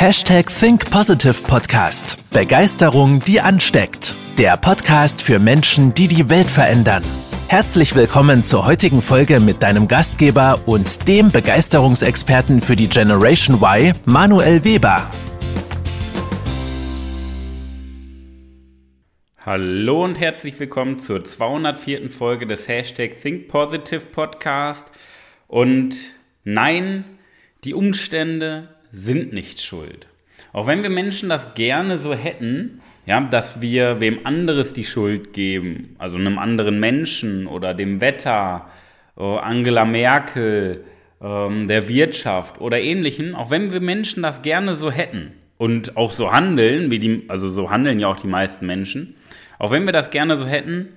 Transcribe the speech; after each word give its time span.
Hashtag 0.00 0.46
Think 0.46 0.92
Positive 0.92 1.42
Podcast. 1.42 2.22
Begeisterung, 2.30 3.18
die 3.18 3.40
ansteckt. 3.40 4.14
Der 4.38 4.56
Podcast 4.56 5.20
für 5.20 5.40
Menschen, 5.40 5.92
die 5.92 6.06
die 6.06 6.30
Welt 6.30 6.48
verändern. 6.48 7.02
Herzlich 7.48 7.96
willkommen 7.96 8.44
zur 8.44 8.64
heutigen 8.64 9.02
Folge 9.02 9.40
mit 9.40 9.60
deinem 9.60 9.88
Gastgeber 9.88 10.60
und 10.66 11.08
dem 11.08 11.32
Begeisterungsexperten 11.32 12.60
für 12.60 12.76
die 12.76 12.88
Generation 12.88 13.56
Y, 13.60 13.92
Manuel 14.04 14.62
Weber. 14.62 15.10
Hallo 19.44 20.04
und 20.04 20.20
herzlich 20.20 20.60
willkommen 20.60 21.00
zur 21.00 21.24
204. 21.24 22.08
Folge 22.10 22.46
des 22.46 22.68
Hashtag 22.68 23.20
Think 23.20 23.48
Positive 23.48 24.06
Podcast. 24.12 24.92
Und 25.48 25.96
nein, 26.44 27.04
die 27.64 27.74
Umstände 27.74 28.77
sind 28.92 29.32
nicht 29.32 29.60
schuld. 29.60 30.06
Auch 30.52 30.66
wenn 30.66 30.82
wir 30.82 30.90
Menschen 30.90 31.28
das 31.28 31.54
gerne 31.54 31.98
so 31.98 32.14
hätten, 32.14 32.80
ja, 33.06 33.20
dass 33.20 33.60
wir 33.60 34.00
wem 34.00 34.26
anderes 34.26 34.72
die 34.72 34.84
Schuld 34.84 35.32
geben, 35.32 35.96
also 35.98 36.16
einem 36.16 36.38
anderen 36.38 36.80
Menschen 36.80 37.46
oder 37.46 37.74
dem 37.74 38.00
Wetter, 38.00 38.68
äh, 39.16 39.22
Angela 39.22 39.84
Merkel, 39.84 40.84
ähm, 41.20 41.68
der 41.68 41.88
Wirtschaft 41.88 42.60
oder 42.60 42.80
ähnlichen, 42.80 43.34
auch 43.34 43.50
wenn 43.50 43.72
wir 43.72 43.80
Menschen 43.80 44.22
das 44.22 44.42
gerne 44.42 44.74
so 44.74 44.90
hätten 44.90 45.32
und 45.56 45.96
auch 45.96 46.12
so 46.12 46.32
handeln, 46.32 46.90
wie 46.90 46.98
die, 46.98 47.24
also 47.28 47.50
so 47.50 47.70
handeln 47.70 47.98
ja 47.98 48.08
auch 48.08 48.20
die 48.20 48.28
meisten 48.28 48.66
Menschen, 48.66 49.16
auch 49.58 49.70
wenn 49.70 49.86
wir 49.86 49.92
das 49.92 50.10
gerne 50.10 50.36
so 50.36 50.46
hätten, 50.46 50.88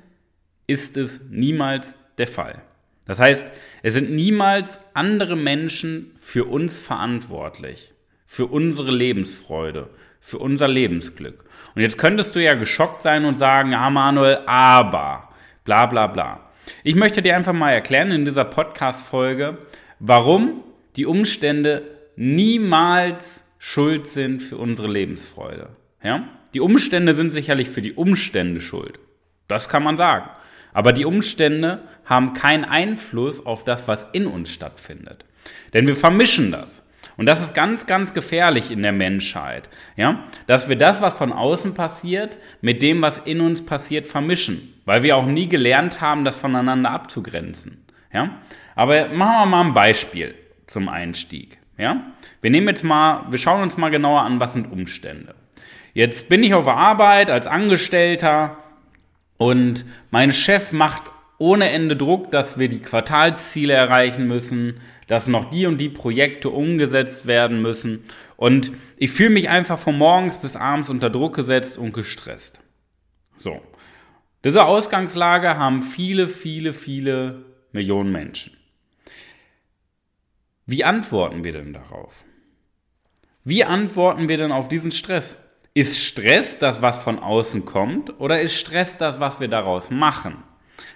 ist 0.67 0.95
es 0.97 1.21
niemals 1.29 1.97
der 2.17 2.27
Fall. 2.27 2.61
Das 3.05 3.19
heißt, 3.19 3.47
es 3.83 3.93
sind 3.93 4.11
niemals 4.11 4.79
andere 4.93 5.35
Menschen 5.35 6.11
für 6.19 6.45
uns 6.45 6.79
verantwortlich, 6.79 7.93
für 8.25 8.45
unsere 8.45 8.91
Lebensfreude, 8.91 9.89
für 10.19 10.37
unser 10.37 10.67
Lebensglück. 10.67 11.43
Und 11.75 11.81
jetzt 11.81 11.97
könntest 11.97 12.35
du 12.35 12.43
ja 12.43 12.53
geschockt 12.53 13.01
sein 13.01 13.25
und 13.25 13.37
sagen, 13.37 13.71
ja 13.71 13.89
Manuel, 13.89 14.39
aber, 14.45 15.29
bla 15.63 15.87
bla 15.87 16.07
bla. 16.07 16.51
Ich 16.83 16.95
möchte 16.95 17.21
dir 17.21 17.35
einfach 17.35 17.53
mal 17.53 17.71
erklären 17.71 18.11
in 18.11 18.25
dieser 18.25 18.45
Podcast-Folge, 18.45 19.57
warum 19.99 20.63
die 20.95 21.05
Umstände 21.05 21.83
niemals 22.15 23.43
schuld 23.57 24.07
sind 24.07 24.43
für 24.43 24.57
unsere 24.57 24.87
Lebensfreude. 24.87 25.69
Ja? 26.03 26.27
Die 26.53 26.59
Umstände 26.59 27.13
sind 27.13 27.31
sicherlich 27.31 27.69
für 27.69 27.81
die 27.81 27.93
Umstände 27.93 28.61
schuld. 28.61 28.99
Das 29.47 29.69
kann 29.69 29.83
man 29.83 29.97
sagen. 29.97 30.29
Aber 30.73 30.93
die 30.93 31.05
Umstände 31.05 31.79
haben 32.05 32.33
keinen 32.33 32.65
Einfluss 32.65 33.45
auf 33.45 33.63
das, 33.63 33.87
was 33.87 34.07
in 34.13 34.27
uns 34.27 34.51
stattfindet. 34.51 35.25
Denn 35.73 35.87
wir 35.87 35.95
vermischen 35.95 36.51
das. 36.51 36.83
Und 37.17 37.25
das 37.25 37.41
ist 37.41 37.53
ganz, 37.53 37.85
ganz 37.85 38.13
gefährlich 38.13 38.71
in 38.71 38.81
der 38.81 38.93
Menschheit, 38.93 39.69
ja, 39.95 40.23
dass 40.47 40.69
wir 40.69 40.75
das, 40.75 41.01
was 41.01 41.13
von 41.13 41.31
außen 41.33 41.73
passiert, 41.73 42.37
mit 42.61 42.81
dem, 42.81 43.01
was 43.01 43.19
in 43.19 43.41
uns 43.41 43.65
passiert, 43.65 44.07
vermischen, 44.07 44.73
weil 44.85 45.03
wir 45.03 45.17
auch 45.17 45.25
nie 45.25 45.47
gelernt 45.47 46.01
haben, 46.01 46.25
das 46.25 46.35
voneinander 46.35 46.89
abzugrenzen, 46.89 47.85
ja. 48.11 48.37
Aber 48.75 49.09
machen 49.09 49.39
wir 49.39 49.45
mal 49.45 49.65
ein 49.65 49.73
Beispiel 49.73 50.33
zum 50.65 50.89
Einstieg, 50.89 51.59
ja. 51.77 52.01
Wir 52.41 52.49
nehmen 52.49 52.69
jetzt 52.69 52.83
mal, 52.83 53.25
wir 53.29 53.37
schauen 53.37 53.61
uns 53.61 53.77
mal 53.77 53.89
genauer 53.89 54.21
an, 54.21 54.39
was 54.39 54.53
sind 54.53 54.71
Umstände. 54.71 55.35
Jetzt 55.93 56.29
bin 56.29 56.43
ich 56.43 56.53
auf 56.53 56.67
Arbeit 56.67 57.29
als 57.29 57.45
Angestellter, 57.45 58.57
und 59.41 59.85
mein 60.11 60.31
Chef 60.31 60.71
macht 60.71 61.09
ohne 61.39 61.71
Ende 61.71 61.97
Druck, 61.97 62.29
dass 62.29 62.59
wir 62.59 62.69
die 62.69 62.77
Quartalsziele 62.79 63.73
erreichen 63.73 64.27
müssen, 64.27 64.79
dass 65.07 65.25
noch 65.25 65.49
die 65.49 65.65
und 65.65 65.79
die 65.79 65.89
Projekte 65.89 66.51
umgesetzt 66.51 67.25
werden 67.25 67.59
müssen. 67.59 68.03
Und 68.37 68.71
ich 68.97 69.09
fühle 69.09 69.31
mich 69.31 69.49
einfach 69.49 69.79
von 69.79 69.97
morgens 69.97 70.37
bis 70.37 70.55
abends 70.55 70.91
unter 70.91 71.09
Druck 71.09 71.33
gesetzt 71.35 71.79
und 71.79 71.91
gestresst. 71.91 72.59
So. 73.39 73.59
Diese 74.43 74.63
Ausgangslage 74.63 75.57
haben 75.57 75.81
viele, 75.81 76.27
viele, 76.27 76.73
viele 76.73 77.43
Millionen 77.71 78.11
Menschen. 78.11 78.55
Wie 80.67 80.83
antworten 80.83 81.43
wir 81.43 81.53
denn 81.53 81.73
darauf? 81.73 82.23
Wie 83.43 83.63
antworten 83.63 84.29
wir 84.29 84.37
denn 84.37 84.51
auf 84.51 84.67
diesen 84.67 84.91
Stress? 84.91 85.39
Ist 85.73 86.03
Stress 86.03 86.59
das, 86.59 86.81
was 86.81 86.97
von 86.97 87.19
außen 87.19 87.65
kommt, 87.65 88.19
oder 88.19 88.41
ist 88.41 88.55
Stress 88.55 88.97
das, 88.97 89.19
was 89.19 89.39
wir 89.39 89.47
daraus 89.47 89.89
machen? 89.89 90.43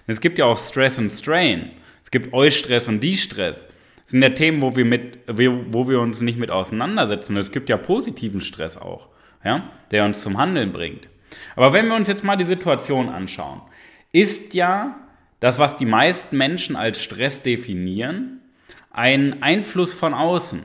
Es 0.06 0.20
gibt 0.20 0.38
ja 0.38 0.46
auch 0.46 0.58
Stress 0.58 1.00
und 1.00 1.10
Strain. 1.12 1.72
Es 2.04 2.12
gibt 2.12 2.34
Eustress 2.34 2.88
und 2.90 3.02
De-Stress. 3.02 3.68
Das 4.04 4.12
sind 4.12 4.22
ja 4.22 4.30
Themen, 4.30 4.62
wo 4.62 4.76
wir, 4.76 4.86
mit, 4.86 5.20
wo 5.28 5.88
wir 5.88 6.00
uns 6.00 6.22
nicht 6.22 6.38
mit 6.38 6.52
auseinandersetzen. 6.52 7.38
Es 7.38 7.52
gibt 7.52 7.70
ja 7.70 7.78
positiven 7.78 8.42
Stress 8.42 8.78
auch, 8.78 9.10
ja, 9.44 9.70
der 9.92 10.06
uns 10.06 10.22
zum 10.22 10.38
Handeln 10.38 10.74
bringt. 10.74 11.08
Aber 11.56 11.74
wenn 11.74 11.88
wir 11.88 11.96
uns 11.96 12.08
jetzt 12.08 12.24
mal 12.24 12.36
die 12.36 12.46
Situation 12.46 13.10
anschauen, 13.10 13.62
ist 14.12 14.54
ja 14.54 15.00
das, 15.40 15.58
was 15.58 15.78
die 15.78 15.86
meisten 15.86 16.38
Menschen 16.38 16.76
als 16.76 17.02
Stress 17.02 17.42
definieren, 17.42 18.42
ein 18.92 19.42
Einfluss 19.42 19.94
von 19.94 20.14
außen. 20.14 20.64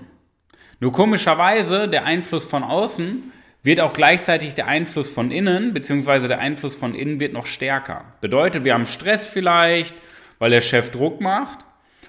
Nur 0.81 0.93
komischerweise, 0.93 1.89
der 1.89 2.05
Einfluss 2.05 2.45
von 2.45 2.63
außen 2.63 3.33
wird 3.63 3.81
auch 3.81 3.93
gleichzeitig 3.93 4.55
der 4.55 4.67
Einfluss 4.67 5.11
von 5.11 5.31
innen, 5.31 5.75
beziehungsweise 5.75 6.29
der 6.29 6.39
Einfluss 6.39 6.75
von 6.75 6.95
innen 6.95 7.21
wird 7.21 7.33
noch 7.33 7.47
stärker. 7.47 8.05
Bedeutet, 8.21 8.65
wir 8.65 8.75
haben 8.75 8.87
Stress 8.87 9.27
vielleicht, 9.27 9.95
weil 10.39 10.51
der 10.51 10.63
Chef 10.63 10.91
Druck 10.91 11.21
macht 11.21 11.59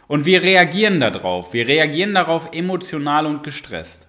und 0.08 0.26
wir 0.26 0.44
reagieren 0.44 1.00
darauf. 1.00 1.54
Wir 1.54 1.68
reagieren 1.68 2.14
darauf 2.14 2.50
emotional 2.54 3.26
und 3.26 3.44
gestresst. 3.44 4.08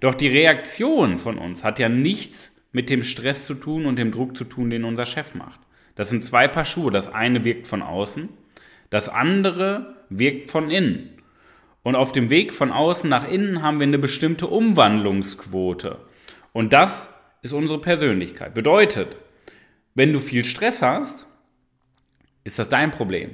Doch 0.00 0.14
die 0.14 0.28
Reaktion 0.28 1.18
von 1.18 1.38
uns 1.38 1.64
hat 1.64 1.78
ja 1.78 1.88
nichts 1.88 2.56
mit 2.72 2.90
dem 2.90 3.02
Stress 3.02 3.46
zu 3.46 3.54
tun 3.54 3.86
und 3.86 3.98
dem 3.98 4.12
Druck 4.12 4.36
zu 4.36 4.44
tun, 4.44 4.70
den 4.70 4.84
unser 4.84 5.06
Chef 5.06 5.34
macht. 5.34 5.60
Das 5.94 6.08
sind 6.08 6.24
zwei 6.24 6.48
Paar 6.48 6.64
Schuhe. 6.64 6.90
Das 6.90 7.12
eine 7.12 7.44
wirkt 7.44 7.66
von 7.66 7.82
außen, 7.82 8.28
das 8.90 9.08
andere 9.08 9.96
wirkt 10.08 10.50
von 10.50 10.70
innen. 10.70 11.10
Und 11.82 11.96
auf 11.96 12.12
dem 12.12 12.30
Weg 12.30 12.52
von 12.52 12.72
außen 12.72 13.08
nach 13.08 13.28
innen 13.28 13.62
haben 13.62 13.80
wir 13.80 13.86
eine 13.86 13.98
bestimmte 13.98 14.46
Umwandlungsquote. 14.46 15.98
Und 16.52 16.72
das 16.72 17.08
ist 17.42 17.52
unsere 17.52 17.80
Persönlichkeit. 17.80 18.54
Bedeutet, 18.54 19.16
wenn 19.94 20.12
du 20.12 20.18
viel 20.18 20.44
Stress 20.44 20.82
hast, 20.82 21.26
ist 22.44 22.58
das 22.58 22.68
dein 22.68 22.90
Problem 22.90 23.30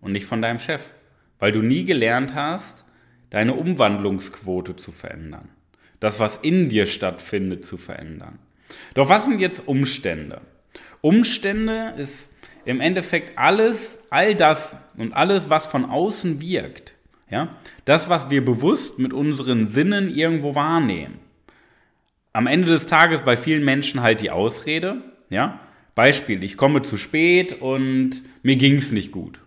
und 0.00 0.12
nicht 0.12 0.26
von 0.26 0.42
deinem 0.42 0.58
Chef, 0.58 0.92
weil 1.38 1.52
du 1.52 1.62
nie 1.62 1.84
gelernt 1.84 2.34
hast, 2.34 2.84
deine 3.30 3.54
Umwandlungsquote 3.54 4.76
zu 4.76 4.92
verändern. 4.92 5.48
Das, 6.00 6.20
was 6.20 6.36
in 6.36 6.68
dir 6.68 6.86
stattfindet, 6.86 7.64
zu 7.64 7.76
verändern. 7.76 8.38
Doch 8.94 9.08
was 9.08 9.24
sind 9.24 9.40
jetzt 9.40 9.66
Umstände? 9.66 10.40
Umstände 11.00 11.94
ist 11.96 12.30
im 12.64 12.80
Endeffekt 12.80 13.38
alles, 13.38 14.00
all 14.10 14.34
das 14.34 14.76
und 14.96 15.12
alles, 15.12 15.48
was 15.50 15.66
von 15.66 15.84
außen 15.84 16.40
wirkt. 16.40 16.94
Ja? 17.30 17.56
Das, 17.84 18.08
was 18.08 18.30
wir 18.30 18.44
bewusst 18.44 18.98
mit 18.98 19.12
unseren 19.12 19.66
Sinnen 19.66 20.14
irgendwo 20.14 20.54
wahrnehmen 20.54 21.20
am 22.36 22.46
Ende 22.46 22.68
des 22.68 22.86
Tages 22.86 23.22
bei 23.22 23.38
vielen 23.38 23.64
Menschen 23.64 24.02
halt 24.02 24.20
die 24.20 24.30
Ausrede, 24.30 24.96
ja. 25.30 25.58
Beispiel, 25.94 26.44
ich 26.44 26.58
komme 26.58 26.82
zu 26.82 26.98
spät 26.98 27.62
und 27.62 28.10
mir 28.42 28.56
ging 28.56 28.74
es 28.74 28.92
nicht 28.92 29.10
gut, 29.10 29.40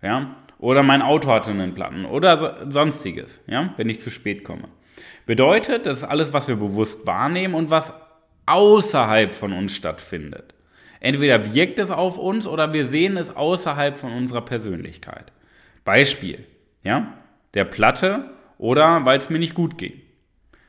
ja. 0.00 0.34
Oder 0.58 0.82
mein 0.82 1.02
Auto 1.02 1.28
hatte 1.28 1.50
einen 1.50 1.74
Platten 1.74 2.06
oder 2.06 2.38
so, 2.38 2.48
sonstiges, 2.70 3.42
ja, 3.46 3.74
wenn 3.76 3.90
ich 3.90 4.00
zu 4.00 4.10
spät 4.10 4.44
komme. 4.44 4.68
Bedeutet, 5.26 5.84
das 5.84 5.98
ist 5.98 6.04
alles, 6.04 6.32
was 6.32 6.48
wir 6.48 6.56
bewusst 6.56 7.06
wahrnehmen 7.06 7.52
und 7.52 7.68
was 7.68 7.92
außerhalb 8.46 9.34
von 9.34 9.52
uns 9.52 9.76
stattfindet. 9.76 10.54
Entweder 11.00 11.52
wirkt 11.52 11.78
es 11.78 11.90
auf 11.90 12.16
uns 12.16 12.46
oder 12.46 12.72
wir 12.72 12.86
sehen 12.86 13.18
es 13.18 13.36
außerhalb 13.36 13.98
von 13.98 14.10
unserer 14.10 14.40
Persönlichkeit. 14.40 15.32
Beispiel, 15.84 16.46
ja, 16.82 17.12
der 17.52 17.66
Platte 17.66 18.30
oder 18.56 19.04
weil 19.04 19.18
es 19.18 19.28
mir 19.28 19.38
nicht 19.38 19.54
gut 19.54 19.76
ging. 19.76 20.00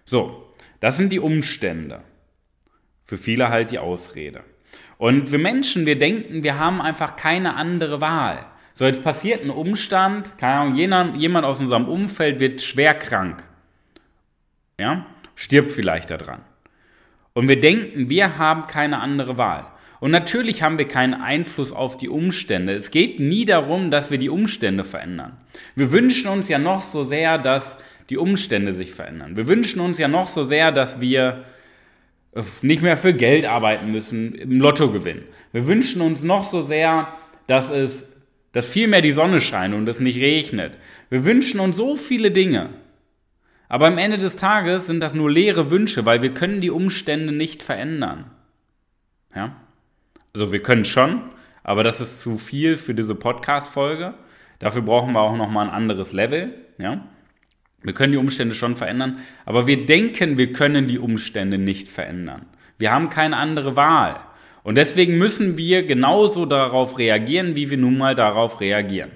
So, 0.03 0.42
das 0.83 0.97
sind 0.97 1.13
die 1.13 1.21
Umstände. 1.21 2.01
Für 3.05 3.15
viele 3.15 3.47
halt 3.47 3.71
die 3.71 3.79
Ausrede. 3.79 4.43
Und 4.97 5.31
wir 5.31 5.39
Menschen, 5.39 5.85
wir 5.85 5.97
denken, 5.97 6.43
wir 6.43 6.59
haben 6.59 6.81
einfach 6.81 7.15
keine 7.15 7.55
andere 7.55 8.01
Wahl. 8.01 8.45
So, 8.73 8.83
jetzt 8.83 9.01
passiert 9.01 9.41
ein 9.43 9.49
Umstand, 9.49 10.37
keine 10.37 10.75
Ahnung, 10.75 11.15
jemand, 11.15 11.45
aus 11.45 11.61
unserem 11.61 11.87
Umfeld 11.87 12.41
wird 12.41 12.61
schwer 12.61 12.95
krank. 12.95 13.41
Ja, 14.77 15.05
stirbt 15.35 15.71
vielleicht 15.71 16.09
daran. 16.09 16.41
Und 17.31 17.47
wir 17.47 17.61
denken, 17.61 18.09
wir 18.09 18.37
haben 18.37 18.67
keine 18.67 18.99
andere 18.99 19.37
Wahl. 19.37 19.67
Und 20.01 20.11
natürlich 20.11 20.63
haben 20.63 20.77
wir 20.77 20.89
keinen 20.89 21.13
Einfluss 21.13 21.71
auf 21.71 21.95
die 21.95 22.09
Umstände. 22.09 22.73
Es 22.73 22.91
geht 22.91 23.21
nie 23.21 23.45
darum, 23.45 23.89
dass 23.89 24.11
wir 24.11 24.17
die 24.17 24.27
Umstände 24.27 24.83
verändern. 24.83 25.37
Wir 25.75 25.93
wünschen 25.93 26.27
uns 26.29 26.49
ja 26.49 26.59
noch 26.59 26.81
so 26.81 27.05
sehr, 27.05 27.37
dass 27.37 27.79
die 28.09 28.17
Umstände 28.17 28.73
sich 28.73 28.93
verändern. 28.93 29.35
Wir 29.35 29.47
wünschen 29.47 29.79
uns 29.79 29.97
ja 29.97 30.07
noch 30.07 30.27
so 30.27 30.43
sehr, 30.43 30.71
dass 30.71 31.01
wir 31.01 31.45
äh, 32.33 32.43
nicht 32.61 32.81
mehr 32.81 32.97
für 32.97 33.13
Geld 33.13 33.45
arbeiten 33.45 33.91
müssen, 33.91 34.33
im 34.35 34.59
Lotto 34.59 34.91
gewinnen. 34.91 35.23
Wir 35.51 35.67
wünschen 35.67 36.01
uns 36.01 36.23
noch 36.23 36.43
so 36.43 36.61
sehr, 36.61 37.07
dass 37.47 37.69
es, 37.69 38.11
dass 38.51 38.67
viel 38.67 38.87
mehr 38.87 39.01
die 39.01 39.11
Sonne 39.11 39.41
scheint 39.41 39.73
und 39.73 39.87
es 39.87 39.99
nicht 39.99 40.19
regnet. 40.19 40.73
Wir 41.09 41.25
wünschen 41.25 41.59
uns 41.59 41.77
so 41.77 41.95
viele 41.95 42.31
Dinge. 42.31 42.69
Aber 43.69 43.87
am 43.87 43.97
Ende 43.97 44.17
des 44.17 44.35
Tages 44.35 44.87
sind 44.87 44.99
das 44.99 45.13
nur 45.13 45.31
leere 45.31 45.71
Wünsche, 45.71 46.05
weil 46.05 46.21
wir 46.21 46.33
können 46.33 46.61
die 46.61 46.69
Umstände 46.69 47.33
nicht 47.33 47.63
verändern. 47.63 48.29
Ja? 49.35 49.55
Also 50.33 50.51
wir 50.51 50.61
können 50.61 50.85
schon, 50.85 51.21
aber 51.63 51.83
das 51.83 52.01
ist 52.01 52.21
zu 52.21 52.37
viel 52.37 52.75
für 52.77 52.93
diese 52.93 53.15
Podcast-Folge. 53.15 54.13
Dafür 54.59 54.81
brauchen 54.81 55.13
wir 55.13 55.21
auch 55.21 55.35
nochmal 55.35 55.67
ein 55.67 55.73
anderes 55.73 56.13
Level. 56.13 56.53
Ja? 56.77 57.03
Wir 57.83 57.93
können 57.93 58.13
die 58.13 58.17
Umstände 58.17 58.55
schon 58.55 58.75
verändern, 58.75 59.19
aber 59.45 59.67
wir 59.67 59.85
denken, 59.85 60.37
wir 60.37 60.53
können 60.53 60.87
die 60.87 60.99
Umstände 60.99 61.57
nicht 61.57 61.89
verändern. 61.89 62.45
Wir 62.77 62.91
haben 62.91 63.09
keine 63.09 63.37
andere 63.37 63.75
Wahl. 63.75 64.19
Und 64.63 64.75
deswegen 64.75 65.17
müssen 65.17 65.57
wir 65.57 65.83
genauso 65.83 66.45
darauf 66.45 66.97
reagieren, 66.97 67.55
wie 67.55 67.69
wir 67.69 67.77
nun 67.77 67.97
mal 67.97 68.15
darauf 68.15 68.61
reagieren. 68.61 69.11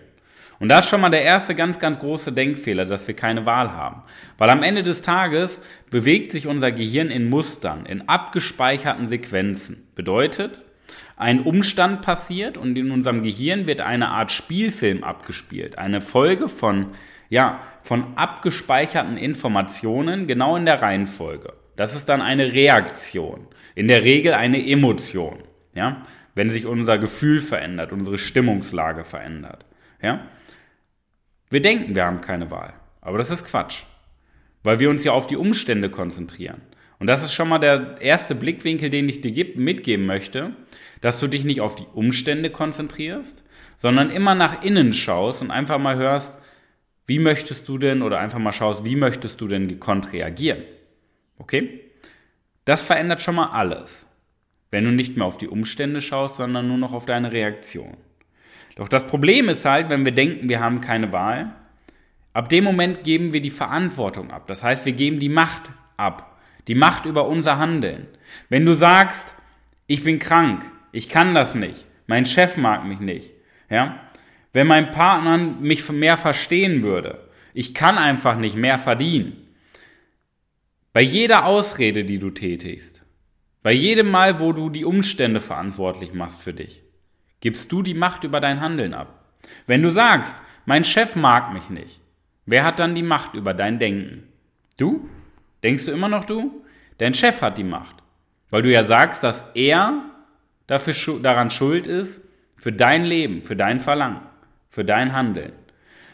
Und 0.59 0.69
das 0.69 0.85
ist 0.85 0.89
schon 0.89 1.01
mal 1.01 1.09
der 1.09 1.21
erste 1.21 1.55
ganz, 1.55 1.79
ganz 1.79 1.99
große 1.99 2.31
Denkfehler, 2.31 2.85
dass 2.85 3.07
wir 3.07 3.15
keine 3.15 3.45
Wahl 3.45 3.71
haben. 3.71 4.01
Weil 4.37 4.49
am 4.49 4.63
Ende 4.63 4.83
des 4.83 5.01
Tages 5.01 5.61
bewegt 5.89 6.31
sich 6.31 6.47
unser 6.47 6.71
Gehirn 6.71 7.09
in 7.09 7.29
Mustern, 7.29 7.85
in 7.85 8.09
abgespeicherten 8.09 9.07
Sequenzen. 9.07 9.87
Bedeutet, 9.95 10.59
ein 11.15 11.41
Umstand 11.41 12.01
passiert 12.01 12.57
und 12.57 12.77
in 12.77 12.91
unserem 12.91 13.23
Gehirn 13.23 13.67
wird 13.67 13.81
eine 13.81 14.09
Art 14.09 14.31
Spielfilm 14.31 15.03
abgespielt. 15.03 15.77
Eine 15.77 16.01
Folge 16.01 16.49
von, 16.49 16.87
ja, 17.29 17.61
von 17.81 18.17
abgespeicherten 18.17 19.17
Informationen 19.17 20.27
genau 20.27 20.55
in 20.55 20.65
der 20.65 20.81
Reihenfolge. 20.81 21.53
Das 21.75 21.95
ist 21.95 22.09
dann 22.09 22.21
eine 22.21 22.53
Reaktion. 22.53 23.47
In 23.75 23.87
der 23.87 24.03
Regel 24.03 24.33
eine 24.33 24.67
Emotion. 24.67 25.43
Ja? 25.73 26.03
Wenn 26.35 26.49
sich 26.49 26.65
unser 26.65 26.97
Gefühl 26.97 27.39
verändert, 27.39 27.91
unsere 27.91 28.17
Stimmungslage 28.17 29.03
verändert. 29.03 29.65
Ja? 30.01 30.27
Wir 31.49 31.61
denken, 31.61 31.95
wir 31.95 32.05
haben 32.05 32.21
keine 32.21 32.51
Wahl. 32.51 32.73
Aber 33.01 33.17
das 33.17 33.31
ist 33.31 33.45
Quatsch. 33.45 33.83
Weil 34.63 34.79
wir 34.79 34.89
uns 34.89 35.03
ja 35.03 35.11
auf 35.11 35.27
die 35.27 35.37
Umstände 35.37 35.89
konzentrieren. 35.89 36.61
Und 36.99 37.07
das 37.07 37.23
ist 37.23 37.33
schon 37.33 37.47
mal 37.47 37.59
der 37.59 38.01
erste 38.01 38.33
Blickwinkel, 38.33 38.89
den 38.89 39.07
ich 39.07 39.21
dir 39.21 39.45
mitgeben 39.55 40.05
möchte, 40.07 40.53
dass 41.01 41.19
du 41.19 41.27
dich 41.27 41.43
nicht 41.43 41.61
auf 41.61 41.75
die 41.75 41.85
Umstände 41.93 42.49
konzentrierst, 42.49 43.43
sondern 43.77 44.09
immer 44.09 44.33
nach 44.33 44.63
innen 44.63 44.93
schaust 44.93 45.43
und 45.43 45.51
einfach 45.51 45.77
mal 45.77 45.95
hörst, 45.95 46.41
wie 47.07 47.19
möchtest 47.19 47.67
du 47.67 47.77
denn 47.77 48.01
oder 48.01 48.19
einfach 48.19 48.39
mal 48.39 48.51
schaust, 48.51 48.85
wie 48.85 48.95
möchtest 48.95 49.41
du 49.41 49.47
denn 49.47 49.67
gekonnt 49.67 50.11
reagieren. 50.11 50.61
Okay? 51.39 51.81
Das 52.65 52.81
verändert 52.81 53.21
schon 53.21 53.35
mal 53.35 53.51
alles, 53.51 54.05
wenn 54.71 54.83
du 54.83 54.91
nicht 54.91 55.15
mehr 55.15 55.25
auf 55.25 55.37
die 55.37 55.47
Umstände 55.47 56.01
schaust, 56.01 56.35
sondern 56.35 56.67
nur 56.67 56.77
noch 56.77 56.93
auf 56.93 57.05
deine 57.05 57.31
Reaktion. 57.31 57.95
Doch 58.75 58.89
das 58.89 59.07
Problem 59.07 59.49
ist 59.49 59.65
halt, 59.65 59.89
wenn 59.89 60.05
wir 60.05 60.11
denken, 60.11 60.49
wir 60.49 60.59
haben 60.59 60.81
keine 60.81 61.11
Wahl, 61.13 61.55
ab 62.33 62.49
dem 62.49 62.65
Moment 62.65 63.03
geben 63.03 63.33
wir 63.33 63.41
die 63.41 63.49
Verantwortung 63.49 64.29
ab. 64.29 64.45
Das 64.47 64.63
heißt, 64.63 64.85
wir 64.85 64.93
geben 64.93 65.19
die 65.19 65.29
Macht 65.29 65.71
ab. 65.95 66.37
Die 66.67 66.75
Macht 66.75 67.05
über 67.05 67.27
unser 67.27 67.57
Handeln. 67.57 68.07
Wenn 68.49 68.65
du 68.65 68.73
sagst, 68.73 69.33
ich 69.87 70.03
bin 70.03 70.19
krank, 70.19 70.65
ich 70.91 71.07
kann 71.07 71.33
das 71.33 71.55
nicht, 71.55 71.85
mein 72.07 72.25
Chef 72.25 72.57
mag 72.57 72.85
mich 72.85 72.99
nicht, 72.99 73.31
ja, 73.69 74.01
wenn 74.57 74.65
mein 74.65 74.89
Partner 74.89 75.37
mich 75.37 75.87
mehr 75.87 76.17
verstehen 76.17 76.81
würde, 76.81 77.19
ich 77.53 77.75
kann 77.75 77.99
einfach 77.99 78.39
nicht 78.39 78.55
mehr 78.55 78.79
verdienen. 78.79 79.47
Bei 80.93 81.01
jeder 81.01 81.45
Ausrede, 81.45 82.05
die 82.05 82.17
du 82.17 82.31
tätigst, 82.31 83.03
bei 83.61 83.71
jedem 83.71 84.09
Mal, 84.09 84.39
wo 84.39 84.53
du 84.53 84.71
die 84.71 84.83
Umstände 84.83 85.41
verantwortlich 85.41 86.15
machst 86.15 86.41
für 86.41 86.55
dich, 86.55 86.81
gibst 87.39 87.71
du 87.71 87.83
die 87.83 87.93
Macht 87.93 88.23
über 88.23 88.39
dein 88.39 88.59
Handeln 88.59 88.95
ab. 88.95 89.25
Wenn 89.67 89.83
du 89.83 89.91
sagst, 89.91 90.35
mein 90.65 90.83
Chef 90.83 91.15
mag 91.15 91.53
mich 91.53 91.69
nicht, 91.69 92.01
wer 92.47 92.63
hat 92.63 92.79
dann 92.79 92.95
die 92.95 93.03
Macht 93.03 93.35
über 93.35 93.53
dein 93.53 93.77
Denken? 93.77 94.23
Du? 94.77 95.07
Denkst 95.61 95.85
du 95.85 95.91
immer 95.91 96.09
noch 96.09 96.25
du? 96.25 96.65
Dein 96.97 97.13
Chef 97.13 97.43
hat 97.43 97.59
die 97.59 97.63
Macht, 97.63 97.97
weil 98.49 98.63
du 98.63 98.71
ja 98.71 98.83
sagst, 98.83 99.23
dass 99.23 99.51
er 99.53 100.01
dafür, 100.65 101.19
daran 101.21 101.51
schuld 101.51 101.85
ist, 101.85 102.21
für 102.55 102.71
dein 102.71 103.05
Leben, 103.05 103.43
für 103.43 103.55
dein 103.55 103.79
Verlangen, 103.79 104.21
für 104.77 104.85
dein 104.85 105.11
Handeln. 105.13 105.53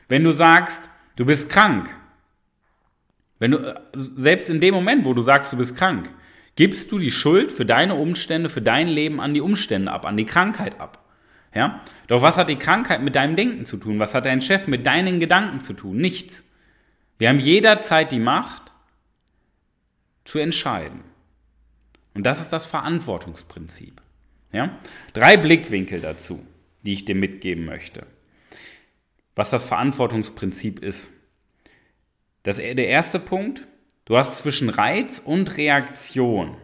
Wenn 0.07 0.23
du 0.23 0.31
sagst, 0.31 0.89
du 1.17 1.25
bist 1.25 1.49
krank, 1.49 1.93
wenn 3.37 3.51
du, 3.51 3.81
selbst 3.93 4.49
in 4.49 4.61
dem 4.61 4.73
Moment, 4.73 5.03
wo 5.03 5.13
du 5.13 5.21
sagst, 5.21 5.51
du 5.51 5.57
bist 5.57 5.75
krank, 5.75 6.09
gibst 6.55 6.89
du 6.93 6.97
die 6.97 7.11
Schuld 7.11 7.51
für 7.51 7.65
deine 7.65 7.95
Umstände, 7.95 8.47
für 8.47 8.61
dein 8.61 8.87
Leben 8.87 9.19
an 9.19 9.33
die 9.33 9.41
Umstände 9.41 9.91
ab, 9.91 10.05
an 10.05 10.15
die 10.15 10.25
Krankheit 10.25 10.79
ab. 10.79 11.03
Ja? 11.53 11.81
Doch 12.07 12.21
was 12.21 12.37
hat 12.37 12.47
die 12.47 12.55
Krankheit 12.55 13.01
mit 13.01 13.15
deinem 13.15 13.35
Denken 13.35 13.65
zu 13.65 13.75
tun? 13.75 13.99
Was 13.99 14.13
hat 14.13 14.25
dein 14.25 14.41
Chef 14.41 14.65
mit 14.67 14.85
deinen 14.85 15.19
Gedanken 15.19 15.59
zu 15.59 15.73
tun? 15.73 15.97
Nichts. 15.97 16.45
Wir 17.17 17.27
haben 17.27 17.41
jederzeit 17.41 18.13
die 18.13 18.19
Macht 18.19 18.71
zu 20.23 20.39
entscheiden. 20.39 21.01
Und 22.13 22.23
das 22.23 22.39
ist 22.39 22.53
das 22.53 22.65
Verantwortungsprinzip. 22.65 24.01
Ja? 24.53 24.79
Drei 25.11 25.35
Blickwinkel 25.35 25.99
dazu, 25.99 26.47
die 26.83 26.93
ich 26.93 27.03
dir 27.03 27.15
mitgeben 27.15 27.65
möchte. 27.65 28.07
Was 29.35 29.49
das 29.49 29.63
Verantwortungsprinzip 29.63 30.83
ist. 30.83 31.09
Das, 32.43 32.57
der 32.57 32.87
erste 32.87 33.19
Punkt, 33.19 33.65
du 34.05 34.17
hast 34.17 34.37
zwischen 34.37 34.69
Reiz 34.69 35.21
und 35.23 35.57
Reaktion 35.57 36.57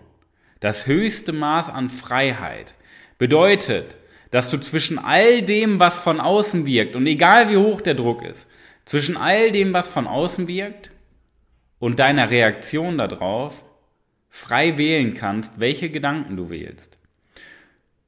das 0.59 0.87
höchste 0.87 1.31
Maß 1.31 1.69
an 1.69 1.89
Freiheit. 1.89 2.75
Bedeutet, 3.17 3.95
dass 4.31 4.49
du 4.49 4.57
zwischen 4.57 4.99
all 4.99 5.41
dem, 5.41 5.79
was 5.79 5.99
von 5.99 6.19
außen 6.19 6.65
wirkt, 6.65 6.95
und 6.95 7.07
egal 7.07 7.49
wie 7.49 7.57
hoch 7.57 7.81
der 7.81 7.95
Druck 7.95 8.23
ist, 8.23 8.47
zwischen 8.85 9.17
all 9.17 9.51
dem, 9.51 9.73
was 9.73 9.87
von 9.87 10.07
außen 10.07 10.47
wirkt, 10.47 10.91
und 11.79 11.99
deiner 11.99 12.29
Reaktion 12.29 12.97
darauf 12.97 13.63
frei 14.29 14.77
wählen 14.77 15.13
kannst, 15.13 15.59
welche 15.59 15.89
Gedanken 15.89 16.35
du 16.35 16.49
wählst. 16.49 16.97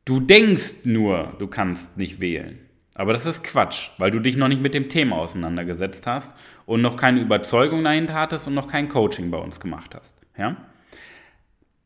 Du 0.06 0.19
denkst 0.19 0.84
nur, 0.84 1.36
du 1.40 1.48
kannst 1.48 1.98
nicht 1.98 2.19
wählen. 2.19 2.60
Aber 2.94 3.14
das 3.14 3.26
ist 3.26 3.44
Quatsch, 3.44 3.90
weil 3.98 4.12
du 4.12 4.20
dich 4.20 4.36
noch 4.36 4.48
nicht 4.48 4.62
mit 4.62 4.74
dem 4.74 4.90
Thema 4.90 5.18
auseinandergesetzt 5.18 6.06
hast 6.08 6.36
und 6.66 6.82
noch 6.82 6.98
keine 6.98 7.22
Überzeugung 7.22 7.84
dahinter 7.84 8.14
hattest 8.16 8.48
und 8.48 8.54
noch 8.54 8.68
kein 8.68 8.90
Coaching 8.90 9.32
bei 9.32 9.38
uns 9.38 9.60
gemacht 9.60 9.96
hast. 9.96 10.16
Ja? 10.38 10.58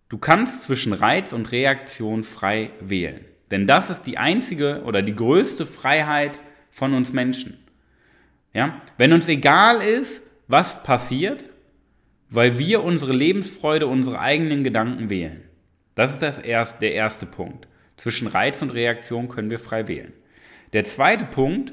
Du 0.10 0.18
kannst 0.18 0.64
zwischen 0.64 0.94
Reiz 0.94 1.32
und 1.34 1.52
Reaktion 1.52 2.24
frei 2.24 2.72
wählen. 2.80 3.26
Denn 3.52 3.68
das 3.68 3.90
ist 3.90 4.04
die 4.04 4.18
einzige 4.18 4.84
oder 4.84 5.02
die 5.02 5.16
größte 5.16 5.66
Freiheit 5.66 6.40
von 6.72 6.94
uns 6.94 7.14
Menschen. 7.14 7.64
Ja? 8.54 8.82
Wenn 8.98 9.14
uns 9.14 9.28
egal 9.28 9.82
ist, 9.82 10.24
was 10.48 10.84
passiert, 10.84 11.46
weil 12.30 12.58
wir 12.58 12.84
unsere 12.84 13.14
Lebensfreude, 13.14 13.88
unsere 13.88 14.20
eigenen 14.20 14.64
Gedanken 14.64 15.10
wählen. 15.10 15.44
Das 15.94 16.12
ist 16.12 16.22
das 16.22 16.40
erst, 16.40 16.82
der 16.82 16.94
erste 16.94 17.26
Punkt. 17.26 17.68
Zwischen 17.96 18.28
Reiz 18.28 18.62
und 18.62 18.72
Reaktion 18.72 19.30
können 19.30 19.50
wir 19.50 19.60
frei 19.60 19.88
wählen. 19.88 20.14
Der 20.76 20.84
zweite 20.84 21.24
Punkt, 21.24 21.72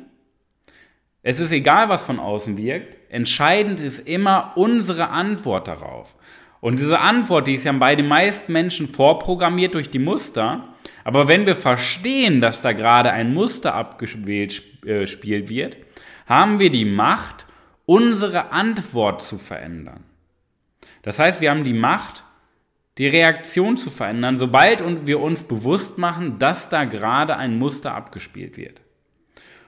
es 1.25 1.40
ist 1.40 1.50
egal, 1.50 1.88
was 1.88 2.04
von 2.04 2.21
außen 2.21 2.56
wirkt, 2.56 2.97
entscheidend 3.11 3.80
ist 3.80 4.06
immer 4.06 4.52
unsere 4.54 5.09
Antwort 5.09 5.66
darauf. 5.66 6.14
Und 6.61 6.78
diese 6.78 7.00
Antwort, 7.00 7.49
die 7.49 7.54
ist 7.54 7.64
ja 7.64 7.73
bei 7.73 7.97
den 7.97 8.06
meisten 8.06 8.52
Menschen 8.52 8.87
vorprogrammiert 8.87 9.75
durch 9.75 9.90
die 9.90 9.99
Muster. 9.99 10.68
Aber 11.02 11.26
wenn 11.26 11.47
wir 11.47 11.56
verstehen, 11.56 12.40
dass 12.40 12.62
da 12.62 12.71
gerade 12.71 13.11
ein 13.11 13.35
Muster 13.35 13.75
abgespielt 13.75 14.62
äh, 14.87 15.49
wird, 15.49 15.78
haben 16.26 16.61
wir 16.61 16.71
die 16.71 16.85
Macht, 16.85 17.47
unsere 17.87 18.52
Antwort 18.52 19.21
zu 19.21 19.37
verändern. 19.37 20.04
Das 21.02 21.18
heißt, 21.18 21.40
wir 21.40 21.50
haben 21.50 21.64
die 21.64 21.73
Macht, 21.73 22.23
die 22.99 23.09
Reaktion 23.09 23.76
zu 23.76 23.90
verändern, 23.90 24.38
sobald 24.38 25.09
wir 25.09 25.18
uns 25.18 25.42
bewusst 25.42 25.99
machen, 25.99 26.38
dass 26.38 26.68
da 26.68 26.85
gerade 26.85 27.37
ein 27.37 27.59
Muster 27.59 27.97
abgespielt 27.97 28.56
wird. 28.56 28.82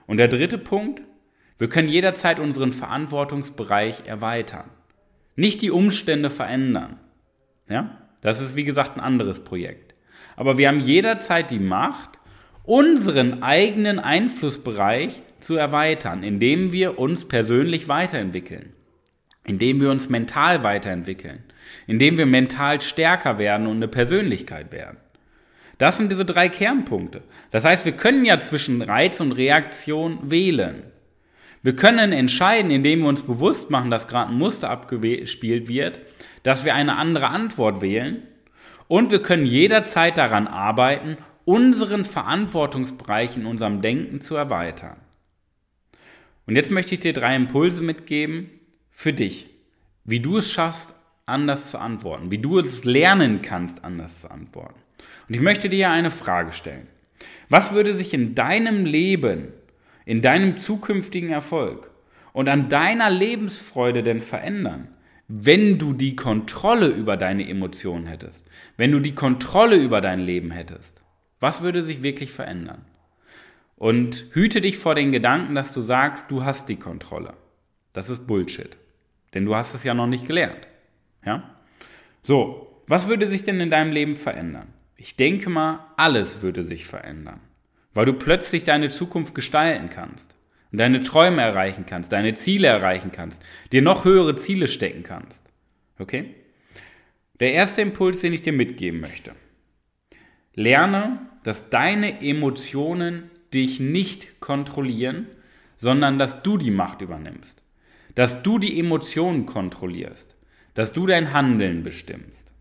Und 0.07 0.19
der 0.19 0.29
dritte 0.29 0.59
Punkt, 0.59 1.03
wir 1.59 1.69
können 1.69 1.89
jederzeit 1.89 2.39
unseren 2.39 2.73
Verantwortungsbereich 2.73 4.07
erweitern. 4.07 4.71
Nicht 5.37 5.63
die 5.63 5.71
Umstände 5.71 6.31
verändern. 6.31 6.99
Ja? 7.69 7.99
Das 8.21 8.41
ist 8.41 8.57
wie 8.57 8.65
gesagt 8.65 8.97
ein 8.97 9.01
anderes 9.01 9.45
Projekt. 9.45 9.95
Aber 10.37 10.59
wir 10.59 10.69
haben 10.69 10.81
jederzeit 10.81 11.51
die 11.51 11.59
Macht, 11.59 12.19
unseren 12.65 13.43
eigenen 13.43 13.99
Einflussbereich 13.99 15.23
zu 15.39 15.57
erweitern, 15.57 16.23
indem 16.23 16.73
wir 16.73 16.99
uns 16.99 17.29
persönlich 17.29 17.89
weiterentwickeln, 17.89 18.73
indem 19.45 19.81
wir 19.81 19.91
uns 19.91 20.09
mental 20.09 20.65
weiterentwickeln, 20.65 21.45
indem 21.87 22.17
wir 22.17 22.27
mental 22.27 22.81
stärker 22.81 23.39
werden 23.39 23.67
und 23.67 23.77
eine 23.77 23.89
Persönlichkeit 23.89 24.73
werden. 24.73 24.97
Das 25.79 25.97
sind 25.97 26.11
diese 26.11 26.25
drei 26.25 26.49
Kernpunkte. 26.49 27.23
Das 27.51 27.65
heißt, 27.65 27.85
wir 27.85 27.93
können 27.93 28.25
ja 28.25 28.39
zwischen 28.41 28.83
Reiz 28.83 29.21
und 29.21 29.33
Reaktion 29.33 30.19
wählen. 30.31 30.83
Wir 31.63 31.75
können 31.75 32.13
entscheiden, 32.13 32.71
indem 32.71 33.01
wir 33.01 33.09
uns 33.09 33.23
bewusst 33.23 33.71
machen, 33.71 33.91
dass 33.91 34.09
gerade 34.09 34.31
ein 34.31 34.39
Muster 34.39 34.71
abgespielt 34.71 35.69
wird, 35.69 36.01
dass 36.43 36.65
wir 36.65 36.75
eine 36.75 36.97
andere 36.97 37.29
Antwort 37.29 37.81
wählen. 37.81 38.23
Und 38.87 39.11
wir 39.11 39.23
können 39.23 39.47
jederzeit 39.47 40.19
daran 40.19 40.47
arbeiten, 40.47 41.17
unseren 41.45 42.05
Verantwortungsbereich 42.05 43.37
in 43.37 43.47
unserem 43.47 43.81
Denken 43.83 44.21
zu 44.21 44.35
erweitern. 44.35 44.97
Und 46.47 46.57
jetzt 46.57 46.71
möchte 46.71 46.95
ich 46.95 47.01
dir 47.01 47.15
drei 47.15 47.35
Impulse 47.35 47.83
mitgeben 47.83 48.51
für 48.91 49.13
dich 49.13 49.49
wie 50.05 50.21
du 50.21 50.37
es 50.37 50.51
schaffst, 50.51 50.95
anders 51.27 51.71
zu 51.71 51.79
antworten, 51.79 52.31
wie 52.31 52.39
du 52.39 52.59
es 52.59 52.85
lernen 52.85 53.41
kannst, 53.43 53.83
anders 53.83 54.21
zu 54.21 54.31
antworten. 54.31 54.81
Und 55.29 55.35
ich 55.35 55.41
möchte 55.41 55.69
dir 55.69 55.91
eine 55.91 56.11
Frage 56.11 56.53
stellen. 56.53 56.87
Was 57.49 57.73
würde 57.73 57.95
sich 57.95 58.13
in 58.15 58.35
deinem 58.35 58.85
Leben, 58.85 59.53
in 60.05 60.23
deinem 60.23 60.57
zukünftigen 60.57 61.31
Erfolg 61.31 61.91
und 62.33 62.49
an 62.49 62.69
deiner 62.69 63.11
Lebensfreude 63.11 64.03
denn 64.03 64.21
verändern, 64.21 64.89
wenn 65.29 65.79
du 65.79 65.93
die 65.93 66.17
Kontrolle 66.17 66.89
über 66.89 67.17
deine 67.17 67.49
Emotionen 67.49 68.07
hättest, 68.07 68.47
wenn 68.77 68.93
du 68.93 69.01
die 69.01 69.15
Kontrolle 69.15 69.77
über 69.77 70.01
dein 70.01 70.21
Leben 70.21 70.51
hättest? 70.51 71.03
Was 71.41 71.63
würde 71.63 71.83
sich 71.83 72.03
wirklich 72.03 72.31
verändern? 72.33 72.85
Und 73.77 74.27
hüte 74.33 74.61
dich 74.61 74.79
vor 74.79 74.95
den 74.95 75.13
Gedanken, 75.13 75.55
dass 75.55 75.73
du 75.73 75.83
sagst, 75.83 76.31
du 76.31 76.45
hast 76.45 76.69
die 76.69 76.77
Kontrolle. 76.77 77.35
Das 77.93 78.09
ist 78.09 78.27
Bullshit. 78.27 78.77
Denn 79.35 79.45
du 79.45 79.55
hast 79.55 79.75
es 79.75 79.85
ja 79.85 79.95
noch 79.95 80.07
nicht 80.07 80.27
gelernt. 80.27 80.69
Ja? 81.25 81.57
So, 82.23 82.83
was 82.87 83.09
würde 83.09 83.27
sich 83.27 83.43
denn 83.43 83.61
in 83.61 83.71
deinem 83.71 83.93
Leben 83.93 84.17
verändern? 84.17 84.69
Ich 84.97 85.17
denke 85.17 85.51
mal, 85.51 85.87
alles 85.97 86.43
würde 86.43 86.65
sich 86.65 86.87
verändern. 86.87 87.41
Weil 87.93 88.07
du 88.07 88.13
plötzlich 88.13 88.65
deine 88.65 88.89
Zukunft 88.89 89.35
gestalten 89.35 89.91
kannst 89.91 90.37
und 90.73 90.79
deine 90.79 91.03
Träume 91.03 91.43
erreichen 91.43 91.87
kannst, 91.87 92.13
deine 92.13 92.35
Ziele 92.35 92.69
erreichen 92.69 93.13
kannst, 93.13 93.41
dir 93.73 93.83
noch 93.83 94.05
höhere 94.05 94.37
Ziele 94.37 94.67
stecken 94.67 95.03
kannst. 95.03 95.43
Okay? 95.99 96.35
Der 97.41 97.53
erste 97.53 97.83
Impuls, 97.83 98.21
den 98.21 98.33
ich 98.33 98.43
dir 98.43 98.53
mitgeben 98.53 99.01
möchte. 99.01 99.33
Lerne, 100.55 101.21
dass 101.43 101.71
deine 101.71 102.23
Emotionen 102.23 103.31
dich 103.53 103.81
nicht 103.81 104.41
kontrollieren, 104.41 105.27
sondern 105.77 106.19
dass 106.19 106.43
du 106.43 106.57
die 106.57 106.71
Macht 106.71 107.01
übernimmst. 107.01 107.63
Dass 108.15 108.43
du 108.43 108.59
die 108.59 108.79
Emotionen 108.79 109.47
kontrollierst. 109.47 110.37
Dass 110.75 110.93
du 110.93 111.07
dein 111.07 111.33
Handeln 111.33 111.83
bestimmst. 111.83 112.53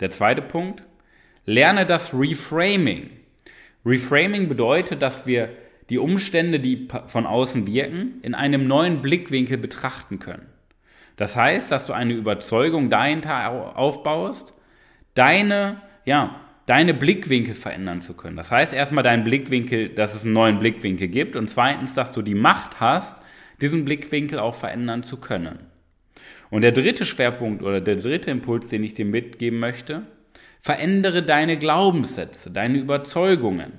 Der 0.00 0.10
zweite 0.10 0.42
Punkt, 0.42 0.82
lerne 1.46 1.86
das 1.86 2.12
Reframing. 2.12 3.10
Reframing 3.84 4.48
bedeutet, 4.48 5.00
dass 5.00 5.26
wir 5.26 5.48
die 5.88 5.98
Umstände, 5.98 6.58
die 6.58 6.88
von 7.06 7.26
außen 7.26 7.66
wirken, 7.66 8.20
in 8.22 8.34
einem 8.34 8.66
neuen 8.66 9.00
Blickwinkel 9.00 9.56
betrachten 9.56 10.18
können. 10.18 10.46
Das 11.16 11.36
heißt, 11.36 11.72
dass 11.72 11.86
du 11.86 11.92
eine 11.92 12.12
Überzeugung 12.12 12.90
dahinter 12.90 13.76
aufbaust, 13.78 14.52
deine, 15.14 15.80
ja, 16.04 16.40
deine 16.66 16.92
Blickwinkel 16.92 17.54
verändern 17.54 18.02
zu 18.02 18.14
können. 18.14 18.36
Das 18.36 18.50
heißt 18.50 18.74
erstmal 18.74 19.04
deinen 19.04 19.24
Blickwinkel, 19.24 19.90
dass 19.90 20.14
es 20.14 20.24
einen 20.24 20.34
neuen 20.34 20.58
Blickwinkel 20.58 21.08
gibt 21.08 21.36
und 21.36 21.48
zweitens, 21.48 21.94
dass 21.94 22.12
du 22.12 22.20
die 22.20 22.34
Macht 22.34 22.80
hast, 22.80 23.22
diesen 23.60 23.84
Blickwinkel 23.84 24.40
auch 24.40 24.56
verändern 24.56 25.04
zu 25.04 25.16
können. 25.16 25.60
Und 26.50 26.62
der 26.62 26.72
dritte 26.72 27.04
Schwerpunkt 27.04 27.62
oder 27.62 27.80
der 27.80 27.96
dritte 27.96 28.30
Impuls, 28.30 28.68
den 28.68 28.84
ich 28.84 28.94
dir 28.94 29.04
mitgeben 29.04 29.58
möchte, 29.58 30.02
verändere 30.66 31.22
deine 31.22 31.58
Glaubenssätze, 31.58 32.50
deine 32.50 32.78
Überzeugungen. 32.78 33.74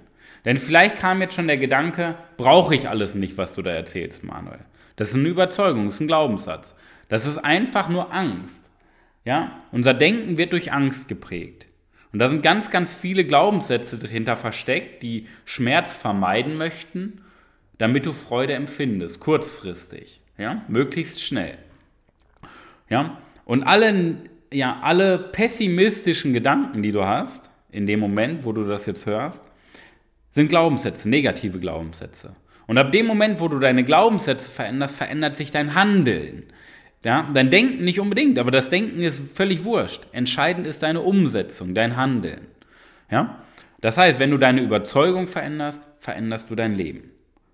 Denn 0.45 0.55
vielleicht 0.55 0.95
kam 0.95 1.19
jetzt 1.19 1.33
schon 1.33 1.47
der 1.47 1.57
Gedanke, 1.57 2.15
brauche 2.37 2.75
ich 2.75 2.87
alles 2.87 3.13
nicht, 3.13 3.37
was 3.37 3.53
du 3.53 3.61
da 3.61 3.71
erzählst, 3.71 4.23
Manuel. 4.23 4.59
Das 4.95 5.09
ist 5.09 5.15
eine 5.15 5.27
Überzeugung, 5.27 5.87
das 5.87 5.95
ist 5.95 5.99
ein 5.99 6.07
Glaubenssatz. 6.07 6.75
Das 7.09 7.25
ist 7.25 7.39
einfach 7.39 7.89
nur 7.89 8.13
Angst. 8.13 8.71
Ja? 9.25 9.63
Unser 9.73 9.93
Denken 9.93 10.37
wird 10.37 10.53
durch 10.53 10.71
Angst 10.71 11.09
geprägt. 11.09 11.65
Und 12.13 12.19
da 12.19 12.29
sind 12.29 12.41
ganz, 12.41 12.71
ganz 12.71 12.93
viele 12.93 13.25
Glaubenssätze 13.25 13.97
dahinter 13.97 14.37
versteckt, 14.37 15.03
die 15.03 15.27
Schmerz 15.43 15.93
vermeiden 15.93 16.55
möchten, 16.55 17.19
damit 17.79 18.05
du 18.05 18.13
Freude 18.13 18.53
empfindest, 18.53 19.19
kurzfristig, 19.19 20.21
ja, 20.37 20.63
möglichst 20.69 21.21
schnell. 21.21 21.57
Ja, 22.89 23.17
und 23.43 23.63
alle, 23.63 24.19
ja, 24.51 24.79
alle 24.81 25.17
pessimistischen 25.17 26.33
Gedanken, 26.33 26.81
die 26.83 26.91
du 26.91 27.05
hast, 27.05 27.51
in 27.71 27.85
dem 27.85 27.99
Moment, 27.99 28.45
wo 28.45 28.53
du 28.53 28.63
das 28.63 28.85
jetzt 28.85 29.05
hörst, 29.05 29.43
sind 30.31 30.49
Glaubenssätze, 30.49 31.09
negative 31.09 31.59
Glaubenssätze. 31.59 32.35
Und 32.67 32.77
ab 32.77 32.91
dem 32.91 33.07
Moment, 33.07 33.39
wo 33.39 33.47
du 33.47 33.59
deine 33.59 33.83
Glaubenssätze 33.83 34.49
veränderst, 34.49 34.95
verändert 34.95 35.35
sich 35.35 35.51
dein 35.51 35.73
Handeln. 35.73 36.43
Ja, 37.03 37.29
dein 37.33 37.49
Denken 37.49 37.85
nicht 37.85 37.99
unbedingt, 37.99 38.37
aber 38.37 38.51
das 38.51 38.69
Denken 38.69 39.01
ist 39.01 39.21
völlig 39.33 39.63
wurscht. 39.63 40.05
Entscheidend 40.11 40.67
ist 40.67 40.83
deine 40.83 41.01
Umsetzung, 41.01 41.73
dein 41.73 41.95
Handeln. 41.95 42.47
Ja? 43.09 43.43
Das 43.79 43.97
heißt, 43.97 44.19
wenn 44.19 44.31
du 44.31 44.37
deine 44.37 44.61
Überzeugung 44.61 45.27
veränderst, 45.27 45.87
veränderst 45.99 46.49
du 46.49 46.55
dein 46.55 46.75
Leben. 46.75 47.11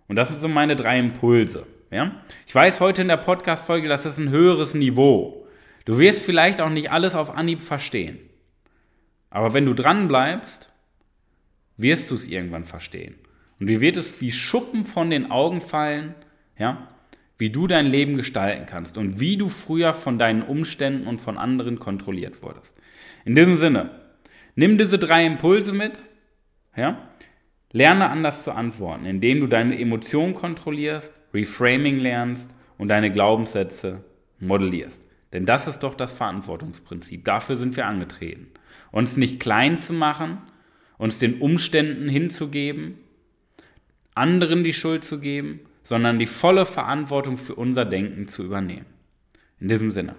Und 0.08 0.16
das 0.16 0.30
sind 0.30 0.42
so 0.42 0.48
meine 0.48 0.76
drei 0.76 0.98
Impulse. 0.98 1.68
Ja? 1.92 2.12
Ich 2.48 2.56
weiß 2.56 2.80
heute 2.80 3.04
in 3.04 3.10
der 3.10 3.18
Podcast-Folge, 3.18 3.88
das 3.88 4.06
ist 4.06 4.18
ein 4.18 4.30
höheres 4.30 4.74
Niveau. 4.74 5.43
Du 5.86 6.00
wirst 6.00 6.24
vielleicht 6.24 6.62
auch 6.62 6.70
nicht 6.70 6.92
alles 6.92 7.16
auf 7.16 7.30
Anhieb 7.30 7.62
verstehen. 7.62 8.20
Aber 9.30 9.54
wenn 9.54 9.66
du 9.66 9.74
dran 9.74 10.08
bleibst, 10.08 10.70
wirst 11.78 12.12
du 12.12 12.16
es 12.16 12.28
irgendwann 12.28 12.66
verstehen. 12.66 13.16
Und 13.60 13.68
dir 13.68 13.82
wird 13.82 13.98
es 13.98 14.22
wie 14.22 14.32
Schuppen 14.32 14.86
von 14.86 15.10
den 15.10 15.32
Augen 15.32 15.62
fallen, 15.62 16.16
ja, 16.58 16.88
wie 17.38 17.50
du 17.50 17.68
dein 17.68 17.88
Leben 17.88 18.16
gestalten 18.16 18.66
kannst 18.66 18.98
und 18.98 19.20
wie 19.20 19.38
du 19.38 19.50
früher 19.50 19.94
von 19.94 20.20
deinen 20.20 20.44
Umständen 20.44 21.08
und 21.08 21.20
von 21.20 21.38
anderen 21.38 21.80
kontrolliert 21.80 22.42
wurdest. 22.42 22.78
In 23.26 23.36
diesem 23.36 23.58
Sinne, 23.58 23.90
nimm 24.56 24.78
diese 24.78 25.00
drei 25.00 25.26
Impulse 25.26 25.74
mit, 25.74 25.94
ja? 26.76 27.10
Lerne 27.72 28.10
anders 28.10 28.44
zu 28.44 28.52
antworten, 28.52 29.06
indem 29.06 29.42
du 29.42 29.48
deine 29.48 29.80
Emotionen 29.80 30.36
kontrollierst, 30.36 31.14
Reframing 31.34 31.98
lernst 31.98 32.54
und 32.78 32.90
deine 32.90 33.12
Glaubenssätze 33.12 34.04
modellierst. 34.40 35.03
Denn 35.34 35.46
das 35.46 35.68
ist 35.68 35.80
doch 35.80 35.96
das 35.96 36.14
Verantwortungsprinzip. 36.14 37.26
Dafür 37.26 37.58
sind 37.58 37.76
wir 37.76 37.88
angetreten. 37.88 38.48
Uns 38.92 39.18
nicht 39.18 39.40
klein 39.40 39.78
zu 39.78 39.92
machen, 39.92 40.38
uns 40.98 41.18
den 41.18 41.42
Umständen 41.42 42.08
hinzugeben, 42.08 43.00
anderen 44.14 44.64
die 44.64 44.74
Schuld 44.74 45.04
zu 45.04 45.20
geben, 45.20 45.60
sondern 45.82 46.20
die 46.20 46.28
volle 46.28 46.66
Verantwortung 46.66 47.38
für 47.38 47.56
unser 47.56 47.84
Denken 47.84 48.28
zu 48.28 48.44
übernehmen. 48.44 48.86
In 49.60 49.68
diesem 49.68 49.92
Sinne. 49.92 50.16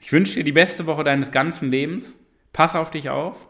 Ich 0.00 0.12
wünsche 0.12 0.36
dir 0.36 0.44
die 0.44 0.52
beste 0.52 0.86
Woche 0.86 1.04
deines 1.04 1.30
ganzen 1.30 1.70
Lebens. 1.70 2.16
Pass 2.52 2.74
auf 2.74 2.90
dich 2.90 3.10
auf. 3.10 3.48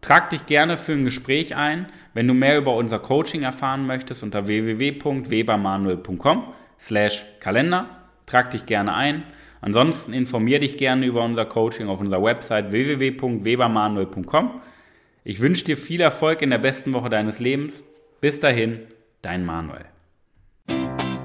Trag 0.00 0.30
dich 0.30 0.46
gerne 0.46 0.76
für 0.76 0.92
ein 0.92 1.04
Gespräch 1.04 1.56
ein, 1.56 1.86
wenn 2.14 2.26
du 2.26 2.34
mehr 2.34 2.58
über 2.58 2.74
unser 2.74 2.98
Coaching 2.98 3.42
erfahren 3.42 3.86
möchtest 3.86 4.22
unter 4.22 4.46
www.webermanuel.com 4.46 6.54
slash 6.78 7.24
Kalender. 7.38 7.98
Trag 8.26 8.50
dich 8.50 8.66
gerne 8.66 8.94
ein. 8.94 9.24
Ansonsten 9.60 10.12
informier 10.12 10.58
dich 10.58 10.76
gerne 10.76 11.06
über 11.06 11.22
unser 11.24 11.44
Coaching 11.44 11.88
auf 11.88 12.00
unserer 12.00 12.22
Website 12.22 12.72
www.webermanuel.com. 12.72 14.60
Ich 15.24 15.40
wünsche 15.40 15.64
dir 15.64 15.76
viel 15.76 16.00
Erfolg 16.00 16.42
in 16.42 16.50
der 16.50 16.58
besten 16.58 16.92
Woche 16.92 17.10
deines 17.10 17.40
Lebens. 17.40 17.82
Bis 18.20 18.40
dahin, 18.40 18.80
dein 19.22 19.44
Manuel. 19.44 19.84